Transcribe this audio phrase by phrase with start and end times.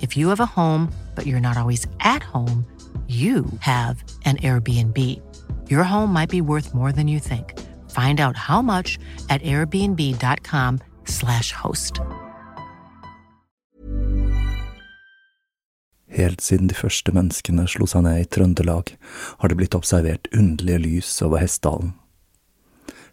[0.00, 2.64] If you have a home, but you're not always at home,
[3.08, 4.96] you have an Airbnb.
[5.68, 7.58] Your home might be worth more than you think.
[7.90, 12.00] Find out how much at airbnb.com/slash host.
[16.10, 18.96] Helt siden de første menneskene slo seg ned i Trøndelag,
[19.38, 21.99] har det blitt observert underlige lys over Hessdalen.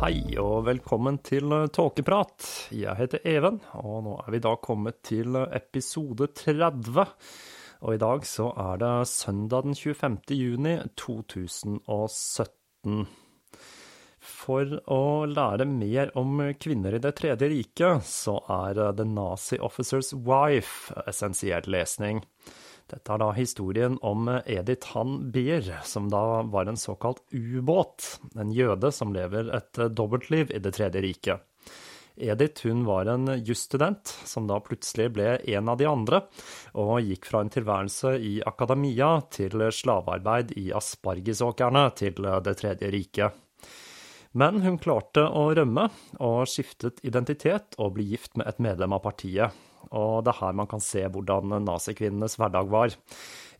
[0.00, 2.72] Hei og velkommen til Tåkeprat.
[2.72, 7.04] Jeg heter Even, og nå er vi da kommet til episode 30.
[7.84, 10.16] Og i dag så er det søndag den 25.
[10.32, 13.04] juni 2017.
[14.24, 20.14] For å lære mer om kvinner i Det tredje riket, så er The Nazi Officer's
[20.16, 22.24] Wife essensiell lesning.
[22.90, 28.50] Dette er da historien om Edith Han Beer, som da var en såkalt ubåt, en
[28.50, 31.46] jøde som lever et dobbeltliv i Det tredje riket.
[32.20, 36.24] Edith hun var en jusstudent, som da plutselig ble en av de andre,
[36.74, 43.38] og gikk fra en tilværelse i akademia til slavearbeid i aspargesåkrene til Det tredje riket.
[44.32, 49.02] Men hun klarte å rømme, og skiftet identitet og ble gift med et medlem av
[49.06, 49.54] partiet.
[49.96, 52.94] Og det er her man kan se hvordan nazikvinnenes hverdag var.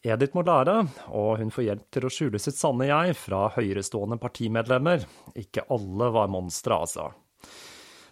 [0.01, 0.77] Edith må lære,
[1.13, 5.05] og hun får hjelp til å skjule sitt sanne jeg fra høyerestående partimedlemmer.
[5.37, 7.11] Ikke alle var monstre, altså.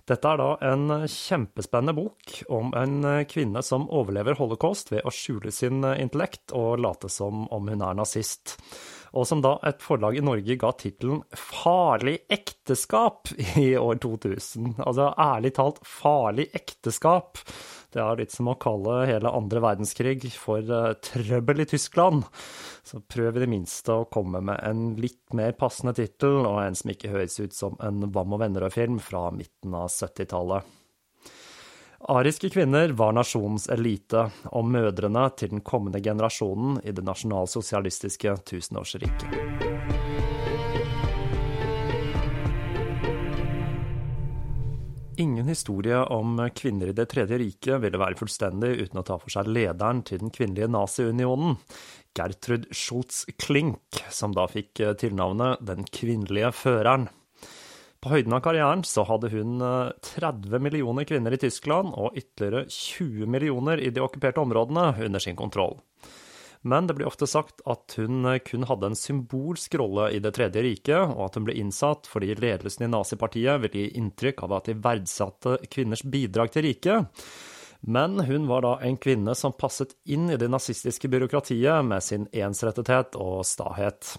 [0.08, 5.52] Dette er da en kjempespennende bok om en kvinne som overlever holocaust ved å skjule
[5.52, 8.56] sin intellekt og late som om hun er nazist.
[9.16, 14.78] Og som da et forlag i Norge ga tittelen Farlig ekteskap i år 2000.
[14.84, 17.40] Altså ærlig talt, farlig ekteskap.
[17.92, 22.26] Det er litt som å kalle hele andre verdenskrig for uh, trøbbel i Tyskland.
[22.84, 26.76] Så prøv i det minste å komme med en litt mer passende tittel, og en
[26.76, 30.74] som ikke høres ut som en Vam og venner-film fra midten av 70-tallet.
[32.08, 39.67] Ariske kvinner var nasjonens elite, og mødrene til den kommende generasjonen i det nasjonalsosialistiske tusenårsriket.
[45.18, 49.34] Ingen historie om kvinner i Det tredje riket ville være fullstendig uten å ta for
[49.34, 51.56] seg lederen til den kvinnelige naziunionen,
[52.14, 57.08] Gertrud Schultz-Klink, som da fikk tilnavnet Den kvinnelige føreren.
[57.98, 62.70] På høyden av karrieren så hadde hun 30 eh, millioner kvinner i Tyskland og ytterligere
[62.70, 65.80] 20 millioner i de okkuperte områdene under sin kontroll.
[66.62, 70.34] Men det blir ofte sagt at hun eh, kun hadde en symbolsk rolle i Det
[70.34, 74.58] tredje riket, og at hun ble innsatt fordi ledelsen i nazipartiet ville gi inntrykk av
[74.58, 77.24] at de verdsatte kvinners bidrag til riket.
[77.86, 82.26] Men hun var da en kvinne som passet inn i det nazistiske byråkratiet med sin
[82.34, 84.16] ensrettethet og stahet.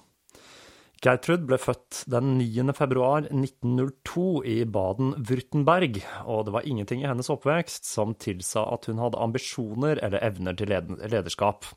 [1.00, 2.74] Gertrud ble født den 9.
[2.76, 9.00] februar 1902 i Baden-Württemberg, og det var ingenting i hennes oppvekst som tilsa at hun
[9.00, 11.70] hadde ambisjoner eller evner til lederskap.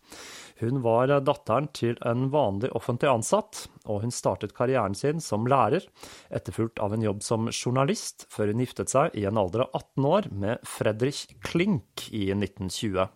[0.61, 5.87] Hun var datteren til en vanlig offentlig ansatt, og hun startet karrieren sin som lærer,
[6.31, 10.11] etterfulgt av en jobb som journalist, før hun giftet seg i en alder av 18
[10.13, 13.09] år med Fredrik Klink i 1920.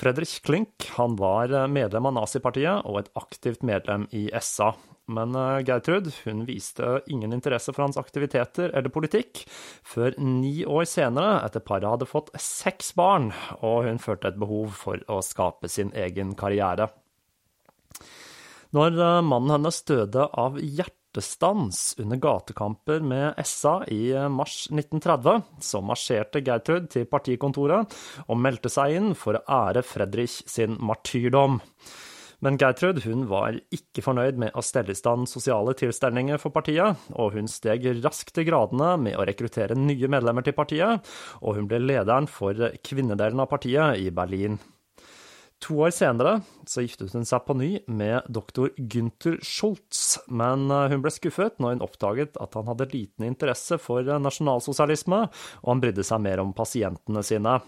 [0.00, 4.72] Fredrik Klink han var medlem av nazipartiet og et aktivt medlem i SA.
[5.10, 9.42] Men eh, Gertrud hun viste ingen interesse for hans aktiviteter eller politikk
[9.86, 13.30] før ni år senere, etter paret hadde fått seks barn,
[13.60, 16.90] og hun følte et behov for å skape sin egen karriere.
[18.76, 25.82] Når eh, mannen hennes døde av hjertestans under gatekamper med SA i mars 1930, så
[25.82, 27.98] marsjerte Gertrud til partikontoret
[28.28, 31.58] og meldte seg inn for å ære Fredrik sin martyrdom.
[32.40, 36.96] Men Gertrud hun var ikke fornøyd med å stelle i stand sosiale tilstelninger for partiet,
[37.12, 41.04] og hun steg raskt til gradene med å rekruttere nye medlemmer til partiet,
[41.44, 44.56] og hun ble lederen for kvinnedelen av partiet i Berlin.
[45.60, 46.38] To år senere
[46.68, 51.60] så giftet hun seg på ny med doktor Gunther Schultz, men eh, hun ble skuffet
[51.60, 55.26] når hun oppdaget at han hadde liten interesse for eh, nasjonalsosialisme,
[55.60, 57.58] og han brydde seg mer om pasientene sine.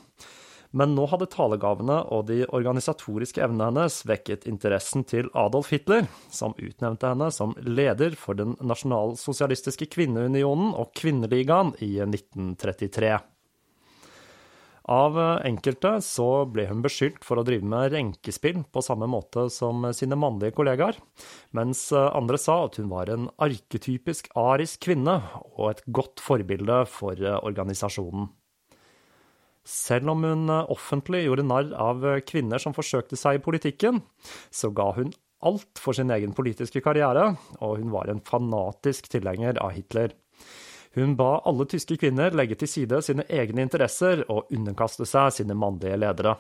[0.72, 6.56] Men nå hadde talegavene og de organisatoriske evnene hennes vekket interessen til Adolf Hitler, som
[6.56, 13.18] utnevnte henne som leder for den nasjonalsosialistiske kvinneunionen og Kvinneligaen i 1933.
[14.92, 15.14] Av
[15.46, 20.18] enkelte så ble hun beskyldt for å drive med renkespill på samme måte som sine
[20.18, 20.98] mannlige kollegaer,
[21.54, 25.20] mens andre sa at hun var en arketypisk arisk kvinne
[25.52, 28.32] og et godt forbilde for organisasjonen.
[29.68, 34.00] Selv om hun offentlig gjorde narr av kvinner som forsøkte seg i politikken,
[34.50, 35.12] så ga hun
[35.42, 40.14] alt for sin egen politiske karriere, og hun var en fanatisk tilhenger av Hitler.
[40.94, 45.56] Hun ba alle tyske kvinner legge til side sine egne interesser og underkaste seg sine
[45.56, 46.36] mannlige ledere.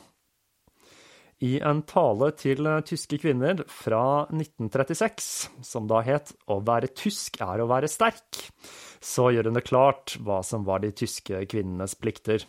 [1.42, 5.30] I en tale til tyske kvinner fra 1936,
[5.66, 8.38] som da het Å være tysk er å være sterk,
[9.02, 12.44] så gjør hun det klart hva som var de tyske kvinnenes plikter.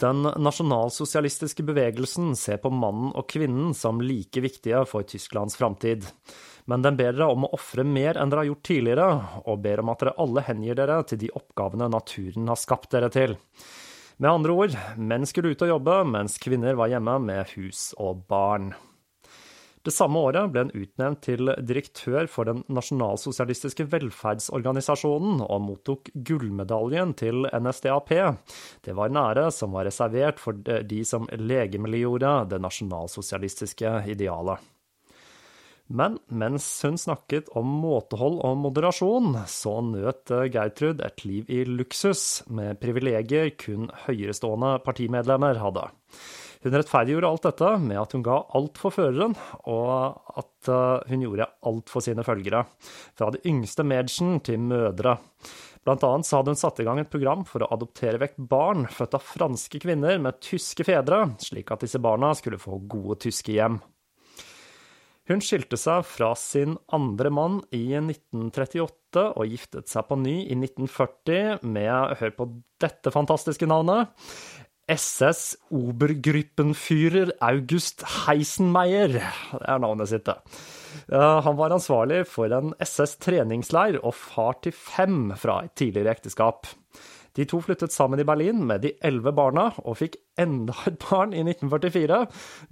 [0.00, 6.06] Den nasjonalsosialistiske bevegelsen ser på mannen og kvinnen som like viktige for Tysklands framtid
[6.70, 9.06] men den ber dere om å ofre mer enn dere har gjort tidligere,
[9.42, 13.10] og ber om at dere alle hengir dere til de oppgavene naturen har skapt dere
[13.10, 13.34] til.
[14.20, 18.22] Med andre ord, menn skulle ut og jobbe, mens kvinner var hjemme med hus og
[18.30, 18.70] barn.
[19.80, 27.14] Det samme året ble hun utnevnt til direktør for den nasjonalsosialistiske velferdsorganisasjonen og mottok gullmedaljen
[27.16, 28.12] til NSDAP.
[28.84, 34.60] Det var en ære som var reservert for de som legemliggjorde det nasjonalsosialistiske idealet.
[35.90, 42.44] Men mens hun snakket om måtehold og moderasjon, så nøt Gertrud et liv i luksus,
[42.46, 45.88] med privilegier kun høyerestående partimedlemmer hadde.
[46.60, 49.32] Hun rettferdiggjorde alt dette med at hun ga alt for føreren,
[49.70, 52.66] og at eh, hun gjorde alt for sine følgere,
[53.16, 55.16] fra de yngste Mädchen til mødre.
[55.80, 58.84] Blant annet så hadde hun satt i gang et program for å adoptere vekk barn
[58.92, 63.56] født av franske kvinner med tyske fedre, slik at disse barna skulle få gode tyske
[63.56, 63.80] hjem.
[65.30, 70.56] Hun skilte seg fra sin andre mann i 1938 og giftet seg på ny i
[70.58, 72.48] 1940 med, hør på
[72.82, 74.10] dette fantastiske navnet,
[74.90, 79.20] SS Obergruppenführer August Heisenmeier.
[79.60, 80.26] Er navnet sitt.
[81.10, 86.66] Han var ansvarlig for en SS treningsleir og far til fem fra et tidligere ekteskap.
[87.38, 91.30] De to flyttet sammen i Berlin med de elleve barna, og fikk enda et barn
[91.30, 92.24] i 1944,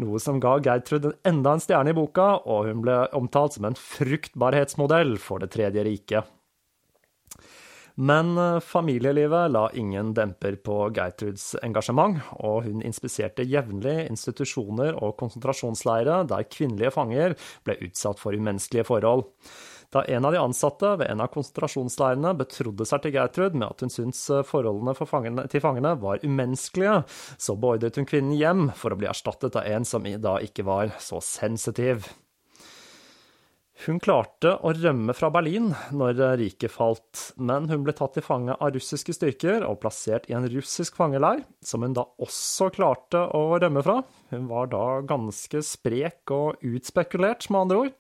[0.03, 3.79] noe som ga Gertrud enda en stjerne i boka, og hun ble omtalt som en
[3.79, 6.35] fruktbarhetsmodell for Det tredje riket.
[7.99, 15.17] Men eh, familielivet la ingen demper på Geitruds engasjement, og hun inspiserte jevnlig institusjoner og
[15.19, 17.35] konsentrasjonsleirer der kvinnelige fanger
[17.67, 19.27] ble utsatt for umenneskelige forhold.
[19.91, 23.83] da en av de ansatte ved en av konsentrasjonsleirene betrodde seg til Gertrud med at
[23.83, 27.03] hun syntes forholdene fangene, til fangene var umenneskelige,
[27.39, 30.95] så beordret hun kvinnen hjem for å bli erstattet av en som da ikke var
[31.03, 32.07] så sensitiv.
[33.79, 38.57] Hun klarte å rømme fra Berlin når riket falt, men hun ble tatt til fange
[38.59, 43.61] av russiske styrker og plassert i en russisk fangeleir, som hun da også klarte å
[43.63, 44.01] rømme fra.
[44.35, 47.95] Hun var da ganske sprek og utspekulert, med andre ord.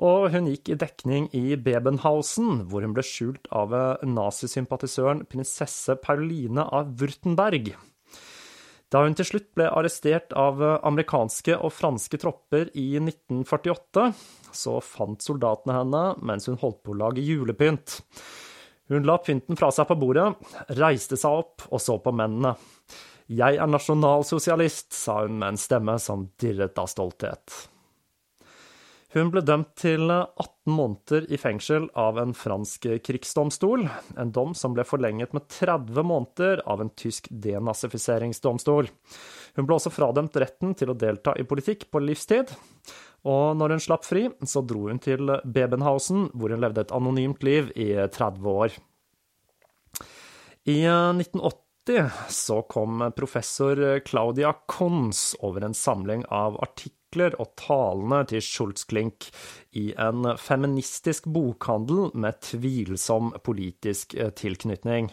[0.00, 6.66] Og hun gikk i dekning i Bebenhausen, hvor hun ble skjult av nazisympatisøren prinsesse Pauline
[6.66, 7.76] av Wurtenberg.
[8.90, 14.08] Da hun til slutt ble arrestert av amerikanske og franske tropper i 1948,
[14.50, 18.00] så fant soldatene henne mens hun holdt på å lage julepynt.
[18.90, 20.32] Hun la pynten fra seg på bordet,
[20.74, 22.56] reiste seg opp og så på mennene.
[23.30, 27.60] Jeg er nasjonalsosialist, sa hun med en stemme som dirret av stolthet.
[29.10, 34.76] Hun ble dømt til 18 måneder i fengsel av en fransk krigsdomstol, en dom som
[34.76, 38.86] ble forlenget med 30 måneder av en tysk denazifiseringsdomstol.
[39.56, 42.54] Hun ble også fradømt retten til å delta i politikk på livstid,
[43.26, 47.42] og når hun slapp fri, så dro hun til Bebenhausen, hvor hun levde et anonymt
[47.42, 48.78] liv i 30 år.
[50.70, 51.69] I 1980
[52.28, 59.30] så kom professor Claudia Kons over en samling av artikler og talene til Schultz-Klink
[59.80, 65.10] i en feministisk bokhandel med tvilsom politisk tilknytning.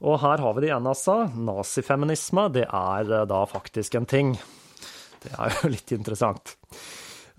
[0.00, 1.16] Og her har vi det igjen, altså.
[1.36, 4.34] Nazifeminisme, det er da faktisk en ting.
[5.20, 6.56] Det er jo litt interessant.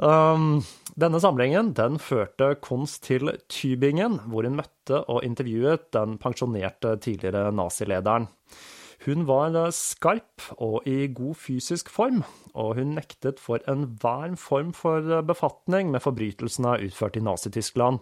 [0.01, 0.63] Um,
[0.97, 7.51] denne samlingen den førte Kons til Tybingen, hvor hun møtte og intervjuet den pensjonerte tidligere
[7.53, 8.25] nazilederen.
[9.05, 15.21] Hun var skarp og i god fysisk form, og hun nektet for enhver form for
[15.25, 18.01] befatning med forbrytelsene utført i Nazi-Tyskland.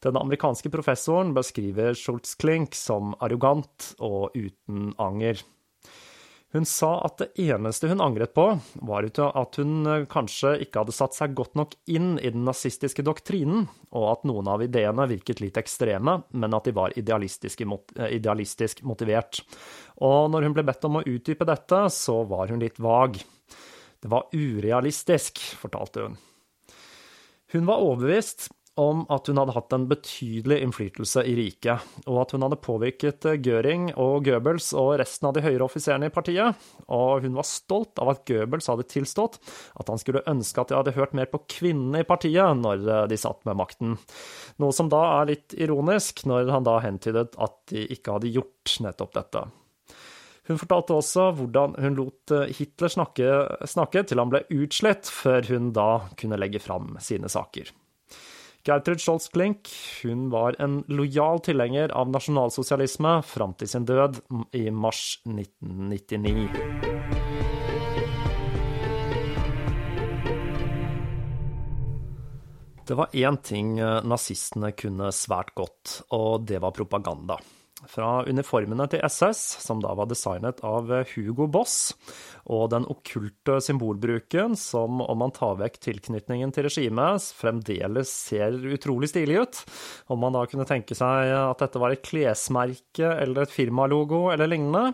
[0.00, 5.40] Den amerikanske professoren beskriver Schultz-Klink som arrogant og uten anger.
[6.52, 8.44] Hun sa at det eneste hun angret på,
[8.82, 13.04] var at hun eh, kanskje ikke hadde satt seg godt nok inn i den nazistiske
[13.06, 18.16] doktrinen, og at noen av ideene virket litt ekstreme, men at de var idealistisk, eh,
[18.18, 19.44] idealistisk motivert.
[20.02, 23.20] Og når hun ble bedt om å utdype dette, så var hun litt vag.
[24.00, 26.18] Det var urealistisk, fortalte hun.
[27.54, 28.48] Hun var overbevist
[28.78, 33.26] om at hun hadde hatt en betydelig innflytelse i riket, og at hun hadde påvirket
[33.44, 38.00] Göring og Goebbels og resten av de høyere offiserene i partiet, og hun var stolt
[38.00, 39.40] av at Goebbels hadde tilstått
[39.80, 43.18] at han skulle ønske at de hadde hørt mer på kvinnene i partiet når de
[43.20, 43.96] satt med makten,
[44.62, 48.78] noe som da er litt ironisk, når han da hentydet at de ikke hadde gjort
[48.86, 49.44] nettopp dette.
[50.50, 53.28] Hun fortalte også hvordan hun lot Hitler snakke,
[53.70, 57.70] snakke til han ble utslett, før hun da kunne legge fram sine saker.
[58.62, 59.68] Gertrud Scholz-Klink
[60.02, 64.20] hun var en lojal tilhenger av nasjonalsosialisme fram til sin død
[64.52, 66.48] i mars 1999.
[72.90, 77.38] Det var én ting eh, nazistene kunne svært godt, og det var propaganda
[77.88, 81.92] fra uniformene til SS, som da var designet av Hugo Boss,
[82.50, 89.10] og den okkulte symbolbruken som, om man tar vekk tilknytningen til regimet, fremdeles ser utrolig
[89.12, 89.62] stilig ut.
[90.10, 94.50] Om man da kunne tenke seg at dette var et klesmerke eller et firmalogo eller
[94.50, 94.90] lignende.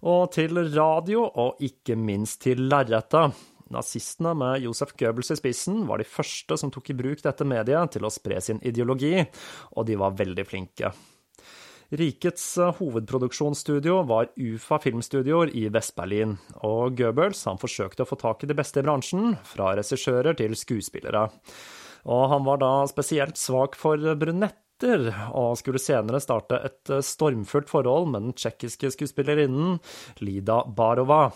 [0.00, 3.36] Og til radio, og ikke minst til lerretet.
[3.70, 7.94] Nazistene med Josef Goebbels i spissen var de første som tok i bruk dette mediet
[7.94, 9.14] til å spre sin ideologi,
[9.76, 10.90] og de var veldig flinke.
[11.90, 18.44] Rikets eh, hovedproduksjonsstudio var UFA filmstudioer i Vest-Berlin, og Goebbels han forsøkte å få tak
[18.44, 21.26] i de beste i bransjen, fra regissører til skuespillere.
[22.06, 27.72] Og han var da spesielt svak for brunetter, og skulle senere starte et eh, stormfullt
[27.72, 29.80] forhold med den tsjekkiske skuespillerinnen
[30.22, 31.26] Lida Barova.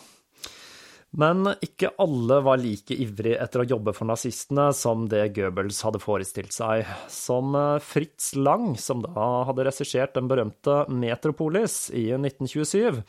[1.15, 6.03] Men ikke alle var like ivrige etter å jobbe for nazistene som det Goebbels hadde
[6.03, 6.89] forestilt seg.
[7.13, 13.05] Som eh, Fritz Lang, som da hadde regissert den berømte Metropolis i 1927.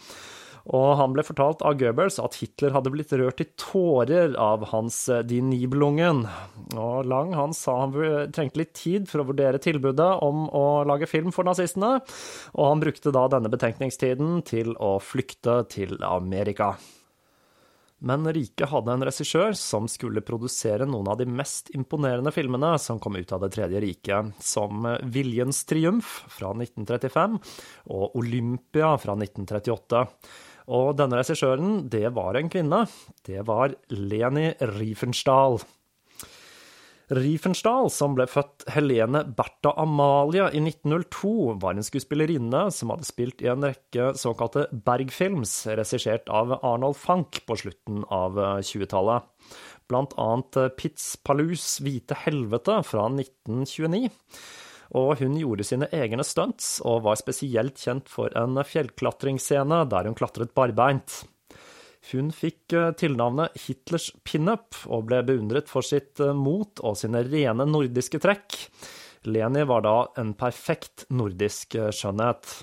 [0.75, 4.99] Og han ble fortalt av Goebbels at Hitler hadde blitt rørt i tårer av hans
[5.09, 6.27] eh, Die Nibelungen.
[6.77, 7.95] Og Lang han sa han
[8.35, 11.95] trengte litt tid for å vurdere tilbudet om å lage film for nazistene,
[12.53, 16.75] og han brukte da denne betenkningstiden til å flykte til Amerika.
[18.05, 22.99] Men riket hadde en regissør som skulle produsere noen av de mest imponerende filmene som
[23.01, 27.39] kom ut av Det tredje riket, som Viljens triumf fra 1935
[27.89, 30.03] og Olympia fra 1938.
[30.75, 32.85] Og denne regissøren, det var en kvinne.
[33.25, 35.59] Det var Leni Riefenstahl.
[37.13, 43.43] Riefenstahl, som ble født Helene Bertha Amalia i 1902, var en skuespillerinne som hadde spilt
[43.45, 49.29] i en rekke såkalte Bergfilms, regissert av Arnold Fank på slutten av 20-tallet.
[49.85, 54.09] Blant annet Pitz Palus Hvite helvete fra 1929.
[54.97, 60.17] Og hun gjorde sine egne stunts, og var spesielt kjent for en fjellklatringsscene der hun
[60.17, 61.21] klatret barbeint.
[62.11, 67.23] Hun fikk eh, tilnavnet Hitlers pinup, og ble beundret for sitt eh, mot og sine
[67.25, 68.59] rene nordiske trekk.
[69.25, 72.59] Leni var da en perfekt nordisk eh, skjønnhet.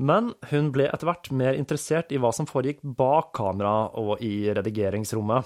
[0.00, 4.48] Men hun ble etter hvert mer interessert i hva som foregikk bak kamera og i
[4.56, 5.44] redigeringsrommet.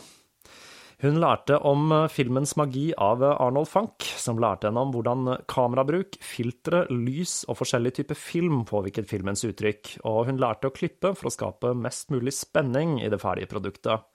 [1.04, 5.34] Hun lærte om eh, filmens magi av eh, Arnold Funk, som lærte henne om hvordan
[5.50, 11.12] kamerabruk, filtre, lys og forskjellige typer film påvirket filmens uttrykk, og hun lærte å klippe
[11.12, 14.06] for å skape mest mulig spenning i det ferdige produktet.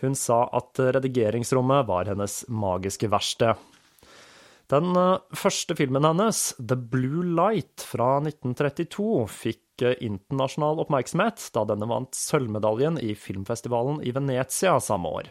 [0.00, 3.60] Hun sa at redigeringsrommet var hennes magiske verksted.
[4.72, 11.88] Den eh, første filmen hennes, The Blue Light fra 1932, fikk internasjonal oppmerksomhet da denne
[11.90, 15.30] vant sølvmedaljen i filmfestivalen i Venezia samme år.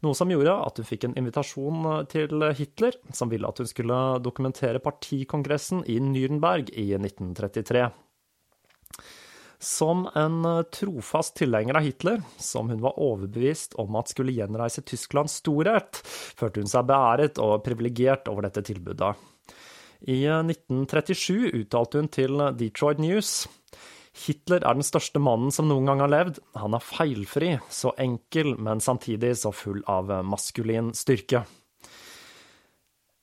[0.00, 3.68] Noe som gjorde at hun fikk en invitasjon eh, til Hitler, som ville at hun
[3.68, 7.88] skulle dokumentere partikongressen i Nürnberg i 1933.
[9.60, 14.84] Som en eh, trofast tilhenger av Hitler, som hun var overbevist om at skulle gjenreise
[14.88, 19.12] Tysklands storhet, følte hun seg beæret og privilegert over dette tilbudet.
[20.08, 23.42] I 1937 eh, uttalte hun til Detroit News
[24.20, 26.42] Hitler er den største mannen som noen gang har levd.
[26.60, 31.46] Han er feilfri, så enkel, men samtidig så full av maskulin styrke.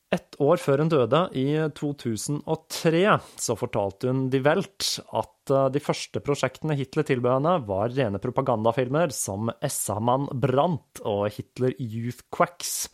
[0.08, 3.02] Ett år før hun døde, i 2003,
[3.44, 8.22] så fortalte hun Die Welt at eh, de første prosjektene Hitler tilbød henne, var rene
[8.24, 12.88] propagandafilmer som SA-mann Brandt og Hitler Youth Quacks.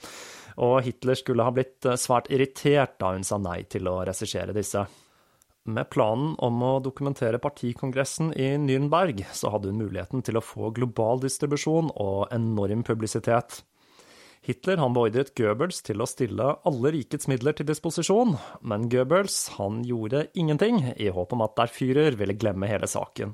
[0.58, 4.58] Og Hitler skulle ha blitt eh, svært irritert da hun sa nei til å regissere
[4.58, 4.82] disse.
[5.64, 10.74] Med planen om å dokumentere partikongressen i Nürnberg, så hadde hun muligheten til å få
[10.76, 13.62] global distribusjon og enorm publisitet.
[14.44, 19.80] Hitler han beordret Goebbels til å stille alle rikets midler til disposisjon, men Goebbels han
[19.88, 23.32] gjorde ingenting, i håp om at der Führer ville glemme hele saken.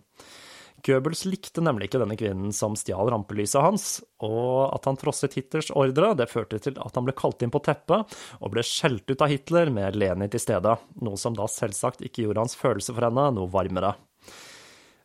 [0.85, 3.87] Goebbels likte nemlig ikke denne kvinnen som stjal rampelyset hans,
[4.23, 7.61] og at han trosset Hitlers ordre, det førte til at han ble kalt inn på
[7.65, 12.05] teppet og ble skjelt ut av Hitler med Leni til stede, noe som da selvsagt
[12.05, 13.95] ikke gjorde hans følelse for henne noe varmere.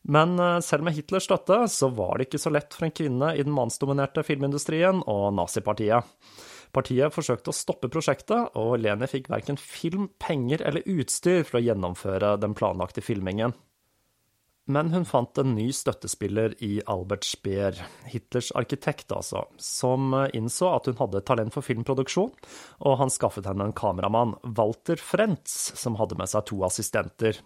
[0.04, 3.30] Men eh, selv med Hitlers støtte så var det ikke så lett for en kvinne
[3.34, 6.04] i den mannsdominerte filmindustrien og nazipartiet.
[6.74, 11.64] Partiet forsøkte å stoppe prosjektet, og Leni fikk verken film, penger eller utstyr for å
[11.64, 13.54] gjennomføre den planlagte filmingen.
[14.64, 17.76] Men hun fant en ny støttespiller i Albert Speer,
[18.08, 22.32] Hitlers arkitekt altså, som innså at hun hadde talent for filmproduksjon,
[22.80, 27.42] og han skaffet henne en kameramann, Walter Frentz, som hadde med seg to assistenter.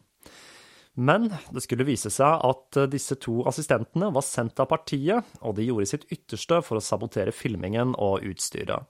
[0.98, 5.66] Men det skulle vise seg at disse to assistentene var sendt av partiet, og de
[5.66, 8.86] gjorde sitt ytterste for å sabotere filmingen og utstyret.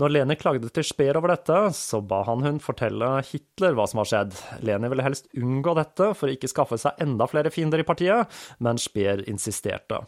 [0.00, 4.00] Når Leni klagde til Speer over dette, så ba han hun fortelle Hitler hva som
[4.00, 4.38] har skjedd.
[4.64, 8.32] Leni ville helst unngå dette for å ikke skaffe seg enda flere fiender i partiet,
[8.64, 10.00] men Speer insisterte.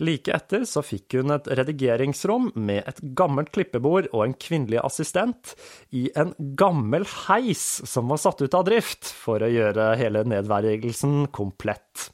[0.00, 5.56] Like etter så fikk hun et redigeringsrom med et gammelt klippebord og en kvinnelig assistent
[5.90, 11.26] i en gammel heis som var satt ut av drift, for å gjøre hele nedverdigelsen
[11.34, 12.12] komplett.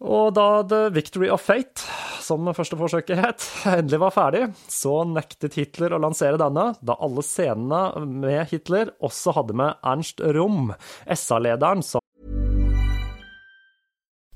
[0.00, 1.84] Og da The Victory of Fate,
[2.26, 3.46] som første forsøket het,
[3.78, 9.36] endelig var ferdig, så nektet Hitler å lansere denne, da alle scenene med Hitler også
[9.38, 10.74] hadde med Ernst Rom,
[11.06, 12.02] SA-lederen, som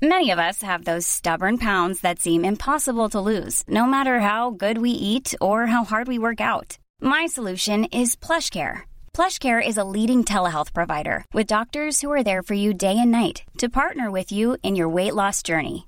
[0.03, 4.49] Many of us have those stubborn pounds that seem impossible to lose, no matter how
[4.49, 6.79] good we eat or how hard we work out.
[6.99, 8.89] My solution is PlushCare.
[9.13, 13.11] PlushCare is a leading telehealth provider with doctors who are there for you day and
[13.11, 15.87] night to partner with you in your weight loss journey.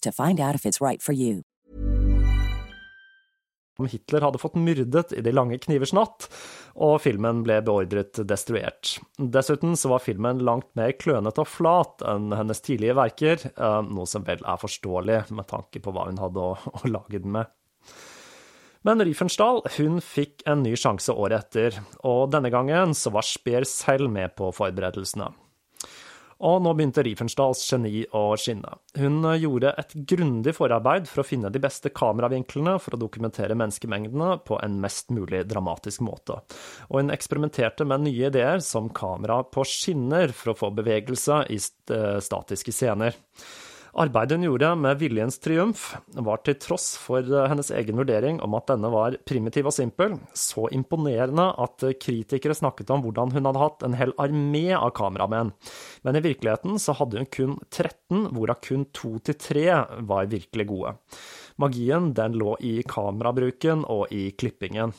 [0.00, 1.42] to find out if it's right for you.
[3.78, 6.26] Om Hitler hadde fått myrdet i De lange knivers natt,
[6.74, 8.96] og filmen ble beordret destruert.
[9.18, 14.06] Dessuten så var filmen langt mer klønete og flat enn hennes tidlige verker, eh, noe
[14.10, 17.54] som vel er forståelig med tanke på hva hun hadde å, å lage den med.
[18.82, 23.66] Men Riefenstahl hun fikk en ny sjanse året etter, og denne gangen så var Speer
[23.68, 25.30] selv med på forberedelsene.
[26.46, 28.76] Og nå begynte Riefenstahls geni å skinne.
[28.98, 34.36] Hun gjorde et grundig forarbeid for å finne de beste kameravinklene for å dokumentere menneskemengdene
[34.46, 36.38] på en mest mulig dramatisk måte.
[36.92, 41.58] Og hun eksperimenterte med nye ideer som kamera på skinner for å få bevegelse i
[41.58, 43.18] statiske scener.
[43.96, 48.56] Arbeidet hun gjorde med Viljens triumf, var til tross for eh, hennes egen vurdering om
[48.58, 53.62] at denne var primitiv og simpel, så imponerende at kritikere snakket om hvordan hun hadde
[53.62, 55.54] hatt en hel armé av kameramenn.
[56.04, 59.68] Men i virkeligheten så hadde hun kun 13, hvorav kun to til tre
[60.08, 60.96] var virkelig gode.
[61.58, 64.92] Magien den lå i kamerabruken og i klippingen.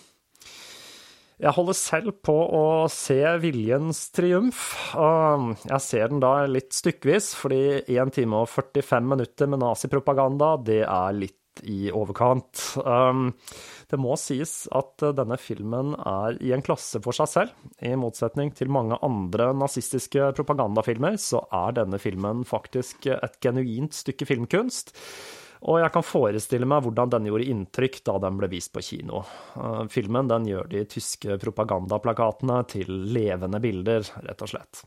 [1.40, 4.64] Jeg holder selv på å se Viljens triumf.
[4.92, 7.62] Jeg ser den da litt stykkevis, fordi
[7.96, 12.60] 1 time og 45 minutter med nazipropaganda, det er litt i overkant.
[12.84, 13.32] Um,
[13.92, 17.66] det må sies at denne filmen er i en klasse for seg selv.
[17.80, 24.28] I motsetning til mange andre nazistiske propagandafilmer, så er denne filmen faktisk et genuint stykke
[24.28, 24.92] filmkunst.
[25.68, 29.26] Og jeg kan forestille meg hvordan den gjorde inntrykk da den ble vist på kino.
[29.60, 34.86] Eh, filmen den gjør de tyske propagandaplakatene til levende bilder, rett og slett.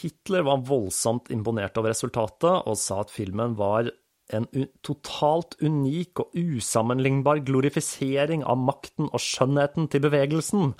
[0.00, 3.90] Hitler var voldsomt imponert over resultatet, og sa at filmen var
[4.32, 4.46] en
[4.84, 10.72] totalt unik og usammenlignbar glorifisering av makten og skjønnheten til bevegelsen,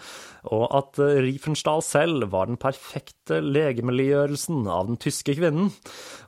[0.48, 5.68] og at eh, Riefenstahl selv var den perfekte legemliggjørelsen av den tyske kvinnen.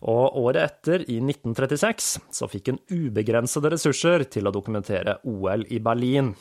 [0.05, 5.81] Og året etter, i 1936, så fikk hun ubegrensede ressurser til å dokumentere OL i
[5.81, 6.35] Berlin.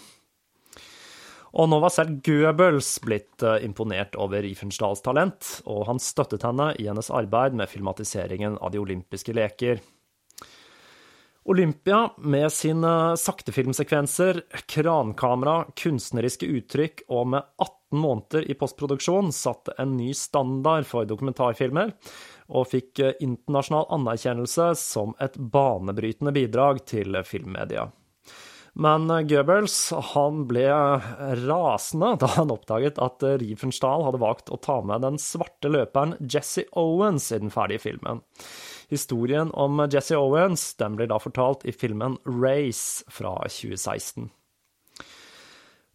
[1.56, 6.74] Og nå var selv Goebbels blitt eh, imponert over Riefenstahls talent, og han støttet henne
[6.76, 9.80] i hennes arbeid med filmatiseringen av de olympiske leker.
[11.46, 19.94] Olympia, med sine saktefilmsekvenser, krankamera, kunstneriske uttrykk og med 18 måneder i postproduksjon, satte en
[19.94, 21.94] ny standard for dokumentarfilmer,
[22.50, 27.92] og fikk internasjonal anerkjennelse som et banebrytende bidrag til filmmedia.
[28.76, 29.78] Men Goebbels
[30.16, 30.66] han ble
[31.46, 36.66] rasende da han oppdaget at Riefenstahl hadde valgt å ta med den svarte løperen Jesse
[36.74, 38.26] Owens i den ferdige filmen.
[38.92, 44.30] Historien om Jesse Owens den blir da fortalt i filmen Race fra 2016.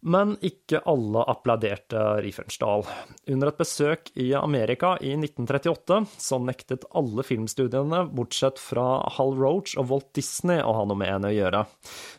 [0.01, 2.87] Men ikke alle applauderte Riefenstahl.
[3.29, 9.75] Under et besøk i Amerika i 1938 så nektet alle filmstudiene, bortsett fra Hal Roach
[9.77, 11.65] og Walt Disney, å ha noe med henne å gjøre.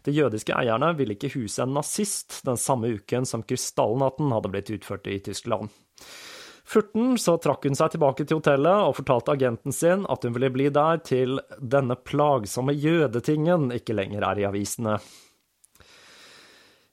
[0.06, 4.70] De jødiske eierne ville ikke huse en nazist den samme uken som krystallnatten hadde blitt
[4.78, 5.74] utført i Tyskland.
[6.72, 10.48] Furten så trakk hun seg tilbake til hotellet og fortalte agenten sin at hun ville
[10.54, 14.96] bli der til denne plagsomme jødetingen ikke lenger er i avisene.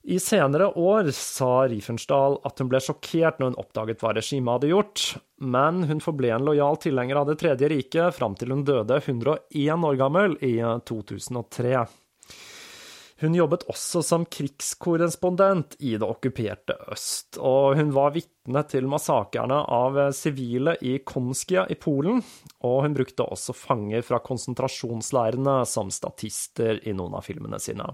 [0.10, 4.72] I senere år sa Riefenstahl at hun ble sjokkert når hun oppdaget hva regimet hadde
[4.72, 5.06] gjort,
[5.44, 9.88] men hun forble en lojal tilhenger av Det tredje riket fram til hun døde 101
[9.92, 10.56] år gammel i
[10.92, 11.86] 2003.
[13.20, 18.16] Hun jobbet også som krigskorrespondent i det okkuperte øst, og hun var
[18.50, 22.24] vitne til massakerne av sivile i Konskia i Polen,
[22.66, 27.86] og hun brukte også fanger fra konsentrasjonsleirene som statister i noen av filmene sine.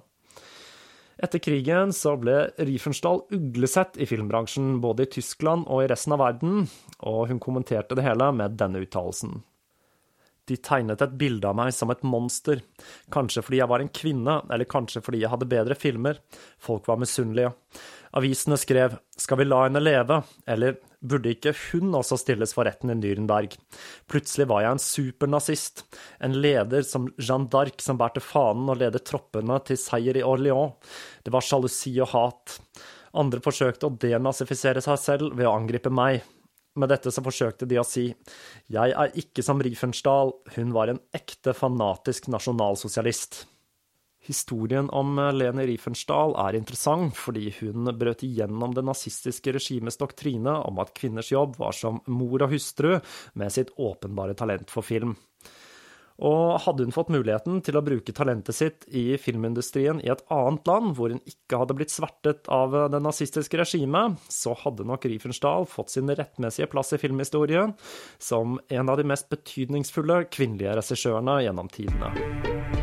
[1.18, 6.20] Etter krigen så ble Riefenstahl uglesett i filmbransjen, både i Tyskland og i resten av
[6.20, 6.68] verden,
[7.04, 9.44] og hun kommenterte det hele med denne uttalelsen.
[10.46, 12.60] De tegnet et bilde av meg som et monster,
[13.10, 16.20] kanskje fordi jeg var en kvinne, eller kanskje fordi jeg hadde bedre filmer.
[16.62, 17.56] Folk var misunnelige.
[18.16, 20.22] Avisene skrev Skal vi la henne leve?
[20.48, 23.54] eller Burde ikke hun også stilles for retten i Nürnberg?
[24.10, 25.84] Plutselig var jeg en supernazist,
[26.24, 30.74] en leder som Jeanne d'Arc som bærte fanen og ledet troppene til seier i Orléans.
[31.22, 32.56] Det var sjalusi og hat.
[33.14, 36.24] Andre forsøkte å denazifisere seg selv ved å angripe meg.
[36.76, 38.08] Med dette så forsøkte de å si
[38.72, 43.46] jeg er ikke som Riefenstahl, hun var en ekte fanatisk nasjonalsosialist.
[44.26, 50.82] Historien om Lene Riefenstahl er interessant fordi hun brøt igjennom det nazistiske regimets doktrine om
[50.82, 52.98] at kvinners jobb var som mor og hustru,
[53.38, 55.14] med sitt åpenbare talent for film.
[56.16, 60.70] Og hadde hun fått muligheten til å bruke talentet sitt i filmindustrien i et annet
[60.70, 65.68] land, hvor hun ikke hadde blitt svertet av det nazistiske regimet, så hadde nok Riefenstahl
[65.70, 67.76] fått sin rettmessige plass i filmhistorien
[68.18, 72.75] som en av de mest betydningsfulle kvinnelige regissørene gjennom tidene.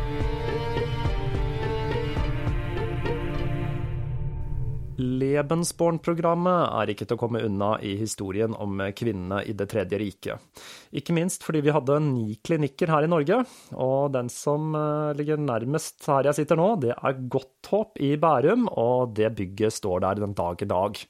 [5.03, 10.63] Lebensborn-programmet er ikke til å komme unna i historien om kvinnene i Det tredje riket.
[10.95, 13.41] Ikke minst fordi vi hadde ni klinikker her i Norge,
[13.75, 18.69] og den som eh, ligger nærmest her jeg sitter nå, det er Godthåp i Bærum,
[18.69, 21.03] og det bygget står der den dag i dag.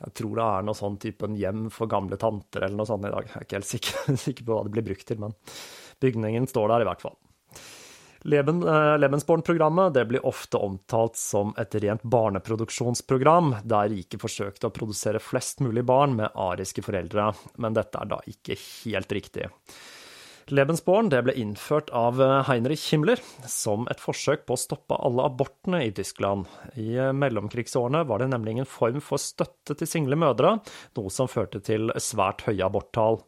[0.00, 3.12] Jeg tror det er noe sånn typen hjem for gamle tanter eller noe sånt i
[3.12, 3.28] dag.
[3.28, 5.36] Jeg er ikke helt sikker, sikker på hva det blir brukt til, men
[6.00, 7.18] bygningen står der i hvert fall.
[8.22, 15.22] Leben, eh, Lebensborn-programmet blir ofte omtalt som et rent barneproduksjonsprogram, der rike forsøkte å produsere
[15.24, 19.48] flest mulig barn med ariske foreldre, men dette er da ikke helt riktig.
[20.48, 25.92] Lebensborn ble innført av Heinrich Himmler som et forsøk på å stoppe alle abortene i
[25.94, 26.48] Tyskland.
[26.80, 30.56] I mellomkrigsårene var det nemlig en form for støtte til single mødre,
[30.98, 33.20] noe som førte til svært høye aborttall.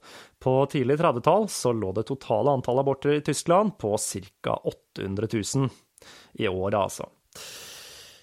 [0.43, 1.47] På tidlig 30-tall
[1.79, 4.57] lå det totale antall aborter i Tyskland på ca.
[4.73, 5.69] 800 000
[6.43, 7.11] i året, altså.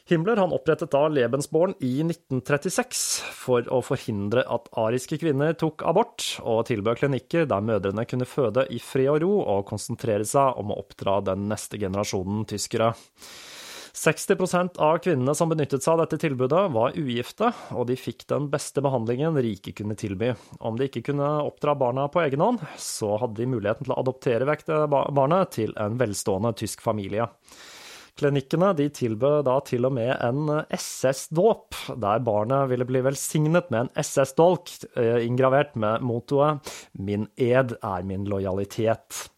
[0.09, 3.01] Himmler opprettet da Lebensborn i 1936
[3.37, 8.65] for å forhindre at ariske kvinner tok abort, og tilbød klinikker der mødrene kunne føde
[8.73, 12.89] i fred og ro og konsentrere seg om å oppdra den neste generasjonen tyskere.
[13.99, 18.49] 60% av kvinnene som benyttet seg av dette tilbudet, var ugifte, og de fikk den
[18.49, 20.33] beste behandlingen rike kunne tilby.
[20.57, 24.01] Om de ikke kunne oppdra barna på egen hånd, så hadde de muligheten til å
[24.01, 27.29] adoptere vekk barnet til en velstående tysk familie.
[28.19, 33.85] Klinikkene de tilbød da til og med en SS-dåp, der barnet ville bli velsignet med
[33.85, 36.59] en SS-dolk eh, inngravert med mottoet
[36.99, 39.29] 'Min ed er min lojalitet'.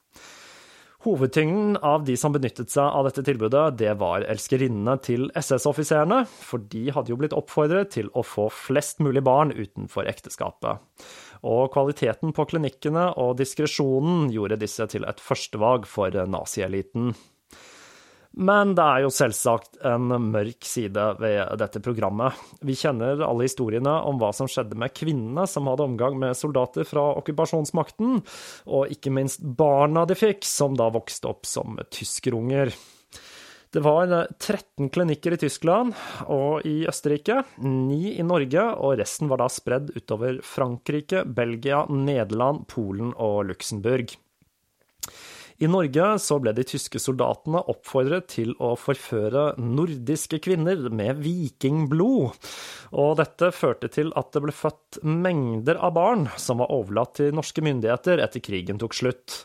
[1.01, 6.61] Hovedtyngden av de som benyttet seg av dette tilbudet, det var elskerinnene til SS-offiserene, for
[6.69, 10.77] de hadde jo blitt oppfordret til å få flest mulig barn utenfor ekteskapet.
[11.41, 17.15] Og kvaliteten på klinikkene og diskresjonen gjorde disse til et førstevalg for nazieliten.
[18.39, 22.37] Men det er jo selvsagt en mørk side ved dette programmet.
[22.63, 26.87] Vi kjenner alle historiene om hva som skjedde med kvinnene som hadde omgang med soldater
[26.87, 28.21] fra okkupasjonsmakten,
[28.71, 32.71] og ikke minst barna de fikk, som da vokste opp som tyskerunger.
[33.71, 35.93] Det var 13 klinikker i Tyskland
[36.27, 42.65] og i Østerrike, ni i Norge, og resten var da spredd utover Frankrike, Belgia, Nederland,
[42.71, 44.11] Polen og Luxembourg.
[45.61, 52.49] I Norge så ble de tyske soldatene oppfordret til å forføre nordiske kvinner med vikingblod,
[52.97, 57.37] og dette førte til at det ble født mengder av barn som var overlatt til
[57.37, 59.43] norske myndigheter etter krigen tok slutt.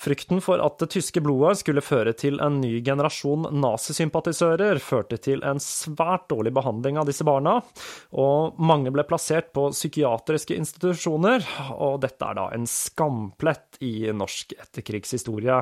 [0.00, 5.42] Frykten for at det tyske blodet skulle føre til en ny generasjon nazisympatisører, førte til
[5.44, 7.58] en svært dårlig behandling av disse barna,
[8.16, 11.44] og mange ble plassert på psykiatriske institusjoner,
[11.76, 15.58] og dette er da en skamplett i norsk etterkrigshistorie.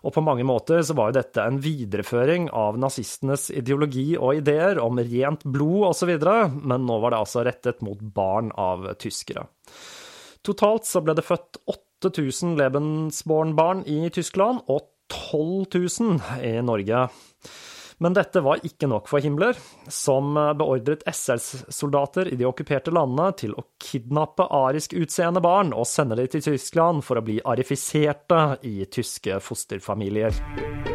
[0.00, 4.80] Og på mange måter så var jo dette en videreføring av nazistenes ideologi og ideer
[4.80, 6.14] om rent blod osv.,
[6.56, 9.44] men nå var det altså rettet mot barn av tyskere.
[10.44, 11.62] Totalt så ble det født
[12.04, 15.66] 8000 Lebensborn-barn i Tyskland og 12
[16.00, 17.06] 000 i Norge.
[18.02, 19.54] Men dette var ikke nok for Himmler,
[19.88, 26.18] som beordret SS-soldater i de okkuperte landene til å kidnappe arisk utseende barn og sende
[26.18, 30.93] dem til Tyskland for å bli arifiserte i tyske fosterfamilier.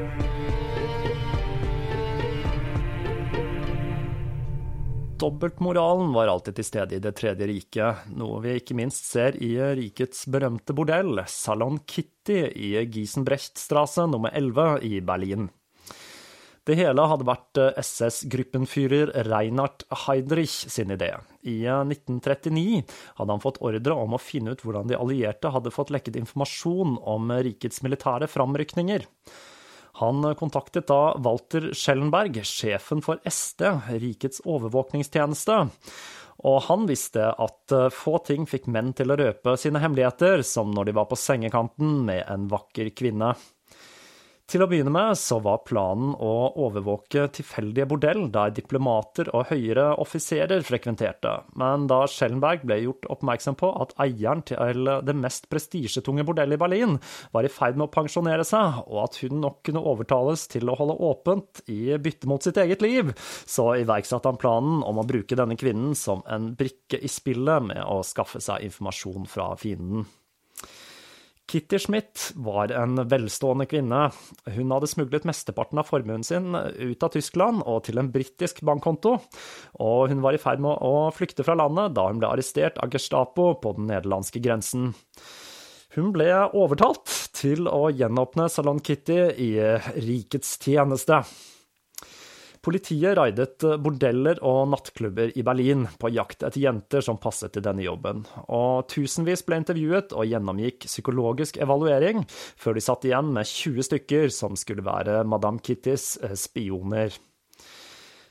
[5.20, 9.52] Dobbeltmoralen var alltid til stede i Det tredje riket, noe vi ikke minst ser i
[9.76, 15.50] rikets berømte bordell, Salon Kitty i Giesenbrechtstrasse nummer 11 i Berlin.
[16.64, 21.12] Det hele hadde vært SS-gruppenfyrer Reinhard Heydrich sin idé.
[21.44, 22.86] I 1939
[23.20, 26.96] hadde han fått ordre om å finne ut hvordan de allierte hadde fått lekket informasjon
[27.04, 29.04] om rikets militære framrykninger.
[30.00, 33.66] Han kontaktet da Walter Schellenberg, sjefen for SD,
[34.00, 35.60] rikets overvåkningstjeneste.
[36.48, 40.72] Og han visste at eh, få ting fikk menn til å røpe sine hemmeligheter, som
[40.72, 43.34] når de var på sengekanten med en vakker kvinne.
[44.50, 49.92] Til å begynne med så var planen å overvåke tilfeldige bordell der diplomater og høyere
[50.02, 56.26] offiserer frekventerte, men da Schellenberg ble gjort oppmerksom på at eieren til det mest prestisjetunge
[56.26, 56.98] bordellet i Berlin
[57.36, 60.80] var i ferd med å pensjonere seg, og at hun nok kunne overtales til å
[60.80, 63.14] holde åpent i bytte mot sitt eget liv,
[63.46, 67.86] så iverksatte han planen om å bruke denne kvinnen som en brikke i spillet med
[67.86, 70.10] å skaffe seg informasjon fra fienden.
[71.50, 74.04] Kitty Schmidt var en velstående kvinne.
[74.54, 79.16] Hun hadde smuglet mesteparten av formuen sin ut av Tyskland og til en britisk bankkonto,
[79.82, 82.94] og hun var i ferd med å flykte fra landet da hun ble arrestert av
[82.94, 84.92] Gestapo på den nederlandske grensen.
[85.98, 89.54] Hun ble overtalt til å gjenåpne Salon Kitty i
[90.06, 91.24] rikets tjeneste.
[92.60, 97.86] Politiet raidet bordeller og nattklubber i Berlin på jakt etter jenter som passet til denne
[97.86, 103.88] jobben, og tusenvis ble intervjuet og gjennomgikk psykologisk evaluering før de satt igjen med 20
[103.88, 107.16] stykker som skulle være Madame Kittys eh, spioner.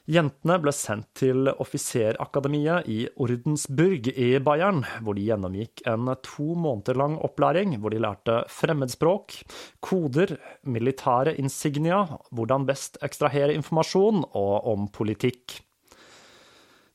[0.08, 6.96] Jentene ble sendt til offiserakademiet i Ordensburg i Bayern, hvor de gjennomgikk en to måneder
[6.96, 9.36] lang opplæring hvor de lærte fremmedspråk,
[9.84, 10.32] koder,
[10.64, 15.58] militære insignia, hvordan best ekstrahere informasjon og om politikk.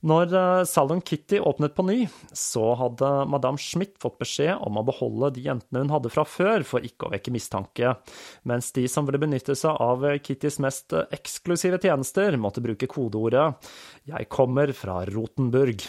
[0.03, 1.97] Når eh, Salon Kitty åpnet på ny,
[2.35, 6.65] så hadde madame Schmidt fått beskjed om å beholde de jentene hun hadde fra før,
[6.67, 7.95] for ikke å vekke mistanke,
[8.49, 13.55] mens de som ville benytte seg av Kittys mest eksklusive tjenester, måtte bruke kodeordet
[14.03, 15.87] 'Jeg kommer fra Rotenburg'.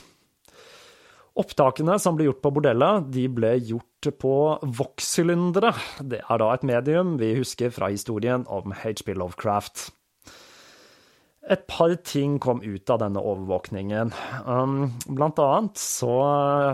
[1.35, 5.73] Opptakene som ble gjort på bordellet, de ble gjort på Vox-sylindere.
[5.99, 9.89] Det er da et medium vi husker fra historien om HB Lovecraft.
[11.45, 14.13] Et par ting kom ut av denne overvåkningen.
[14.49, 16.15] Um, blant annet så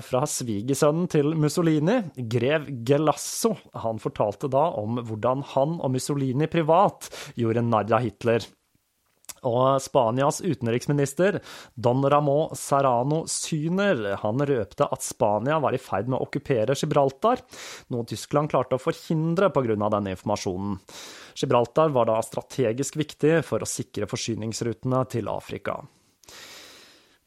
[0.06, 1.96] fra svigersønnen til Mussolini,
[2.30, 3.56] grev Gelasso.
[3.83, 8.46] Han fortalte da om hvordan han og Mussolini privat gjorde narr av Hitler.
[9.48, 11.40] Og Spanias utenriksminister,
[11.74, 17.44] Don Ramón Serrano Syner, han røpte at Spania var i ferd med å okkupere Gibraltar,
[17.88, 19.76] noe Tyskland klarte å forhindre pga.
[19.90, 20.79] denne informasjonen.
[21.35, 25.81] Gibraltar var da strategisk viktig for å sikre forsyningsrutene til Afrika.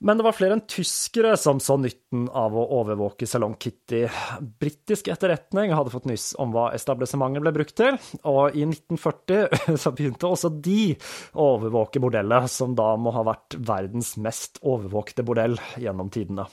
[0.03, 4.01] Men det var flere enn tyskere som så nytten av å overvåke Salon Kitty.
[4.59, 7.95] Britisk etterretning hadde fått nyss om hva etablissementet ble brukt til,
[8.27, 10.91] og i 1940 så begynte også de
[11.31, 16.49] å overvåke bordellet, som da må ha vært verdens mest overvåkte bordell gjennom tidene.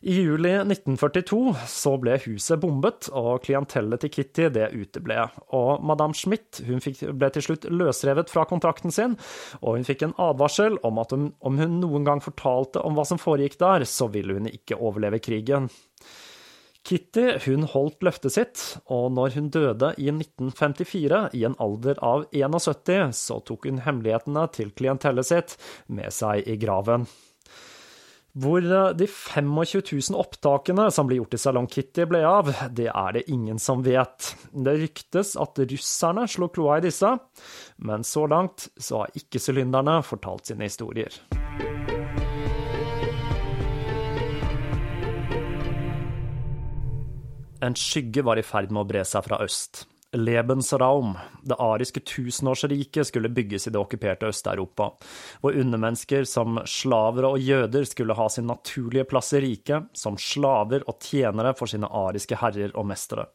[0.00, 5.24] I juli 1942 så ble huset bombet, og klientellet til Kitty det uteble.
[5.56, 9.16] Og madame Schmidt hun fikk, ble til slutt løsrevet fra kontrakten sin,
[9.62, 13.06] og hun fikk en advarsel om at hun, om hun noen gang fortalte om hva
[13.08, 15.70] som foregikk der, så ville hun ikke overleve krigen.
[16.86, 18.60] Kitty hun holdt løftet sitt,
[18.92, 24.44] og når hun døde i 1954, i en alder av 71, så tok hun hemmelighetene
[24.54, 25.56] til klientellet sitt
[25.90, 27.08] med seg i graven.
[28.36, 29.80] Hvor eh, de 25
[30.12, 33.80] 000 opptakene som ble gjort i Salon Kitty, ble av, det er det ingen som
[33.86, 34.34] vet.
[34.52, 37.14] Det ryktes at russerne slo kloa i disse,
[37.88, 41.16] men så langt så har ikke sylinderne fortalt sine historier.
[47.64, 49.86] En skygge var i ferd med å bre seg fra øst.
[50.16, 54.90] Lebensraum, det ariske tusenårsriket, skulle bygges i det okkuperte Øst-Europa,
[55.40, 60.86] hvor undermennesker som slaver og jøder skulle ha sin naturlige plass i riket, som slaver
[60.88, 63.28] og tjenere for sine ariske herrer og mestere.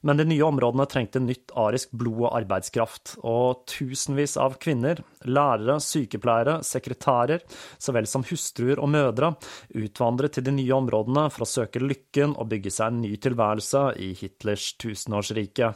[0.00, 5.80] Men de nye områdene trengte nytt arisk blod og arbeidskraft, og tusenvis av kvinner, lærere,
[5.82, 7.42] sykepleiere, sekretærer,
[7.78, 9.32] så vel som hustruer og mødre,
[9.74, 13.84] utvandret til de nye områdene for å søke lykken og bygge seg en ny tilværelse
[13.98, 15.74] i Hitlers tusenårsrike.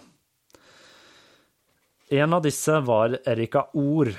[2.12, 4.10] En av disse var Erika Or,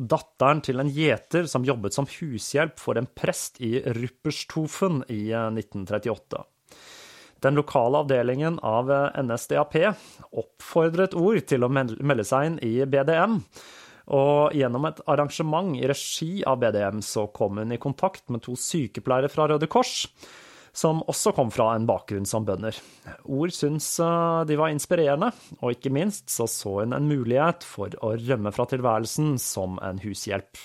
[0.00, 6.40] datteren til en gjeter som jobbet som hushjelp for en prest i Rupperstofen i 1938.
[7.44, 8.88] Den lokale avdelingen av
[9.20, 9.76] NSDAP
[10.32, 13.36] oppfordret Ord til å melde seg inn i BDM,
[14.16, 18.56] og gjennom et arrangement i regi av BDM så kom hun i kontakt med to
[18.56, 20.06] sykepleiere fra Røde Kors,
[20.74, 22.76] som også kom fra en bakgrunn som bønder.
[23.30, 27.94] Ord syntes eh, de var inspirerende, og ikke minst så så hun en mulighet for
[28.02, 30.58] å rømme fra tilværelsen som en hushjelp.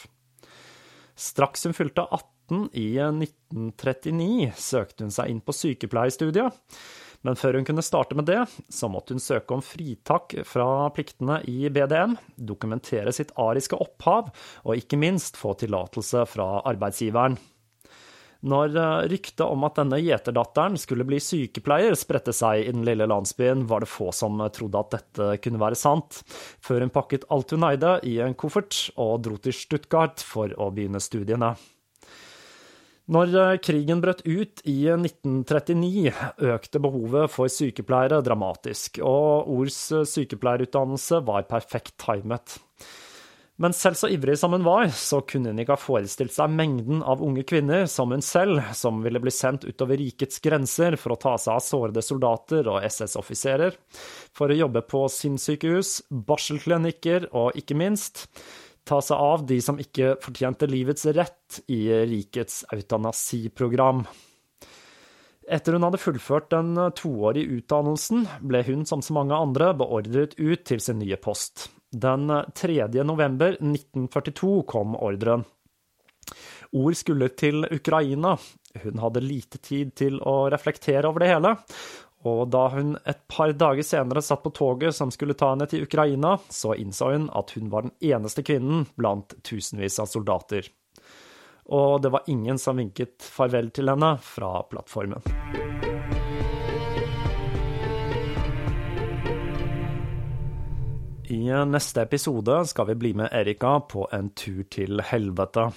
[1.19, 6.57] Straks hun fylte 18 i 1939, søkte hun seg inn på sykepleierstudiet.
[7.27, 8.39] Men før hun kunne starte med det,
[8.71, 14.31] så måtte hun søke om fritak fra pliktene i BDM, dokumentere sitt ariske opphav
[14.63, 17.35] og ikke minst få tillatelse fra arbeidsgiveren.
[18.47, 23.07] Når eh, ryktet om at denne gjeterdatteren skulle bli sykepleier spredte seg i den lille
[23.09, 26.21] landsbyen, var det få som trodde at dette kunne være sant,
[26.63, 30.69] før hun pakket alt hun eide i en koffert og dro til Stuttgart for å
[30.71, 31.51] begynne studiene.
[33.11, 36.15] Når eh, krigen brøt ut i 1939,
[36.53, 39.81] økte behovet for sykepleiere dramatisk, og Ors
[40.13, 42.55] sykepleierutdannelse var perfekt timet.
[43.59, 47.01] Men selv så ivrig som hun var, så kunne hun ikke ha forestilt seg mengden
[47.03, 51.19] av unge kvinner som hun selv, som ville bli sendt utover rikets grenser for å
[51.19, 53.75] ta seg av sårede soldater og SS-offiserer,
[54.31, 58.29] for å jobbe på sinnssykehus, barselklinikker og ikke minst
[58.87, 64.05] ta seg av de som ikke fortjente livets rett i rikets eutanasiprogram.
[65.49, 70.63] Etter hun hadde fullført den toårige utdannelsen, ble hun, som så mange andre, beordret ut
[70.63, 71.67] til sin nye post.
[71.91, 72.87] Den 3.
[73.03, 75.43] november 1942 kom ordren.
[76.71, 78.37] Ord skulle til Ukraina.
[78.83, 81.55] Hun hadde lite tid til å reflektere over det hele,
[82.29, 85.87] og da hun et par dager senere satt på toget som skulle ta henne til
[85.87, 90.69] Ukraina, så innså hun at hun var den eneste kvinnen blant tusenvis av soldater.
[91.69, 95.88] Og det var ingen som vinket farvel til henne fra plattformen.
[101.29, 105.67] I neste episode skal vi bli med Erika på en tur til helvete.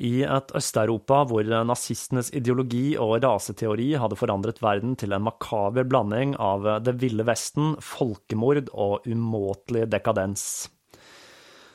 [0.00, 6.32] I et Øst-Europa hvor nazistenes ideologi og raseteori hadde forandret verden til en makaber blanding
[6.40, 10.70] av Det ville Vesten, folkemord og umåtelig dekadens.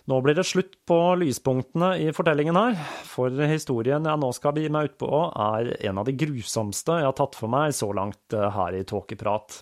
[0.05, 2.75] Nå blir det slutt på lyspunktene i fortellingen her,
[3.09, 7.07] for historien jeg nå skal begi meg ut på, er en av de grusomste jeg
[7.07, 9.57] har tatt for meg så langt eh, her i Tåkeprat.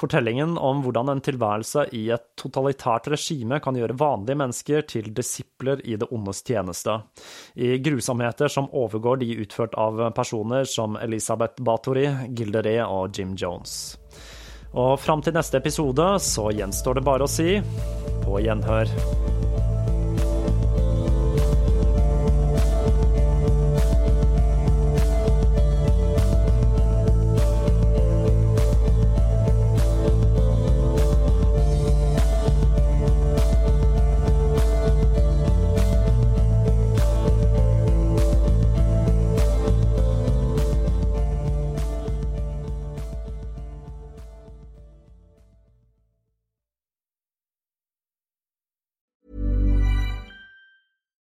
[0.00, 5.84] Fortellingen om hvordan en tilværelse i et totalitært regime kan gjøre vanlige mennesker til disipler
[5.84, 6.96] i det ondes tjeneste,
[7.60, 13.98] i grusomheter som overgår de utført av personer som Elisabeth Bathory, Gilderé og Jim Jones.
[14.72, 17.60] Og fram til neste episode så gjenstår det bare å si
[18.24, 19.33] på gjenhør.